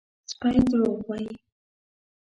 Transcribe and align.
_سپی 0.29 0.57
دروغ 0.69 0.97
وايي! 1.07 1.31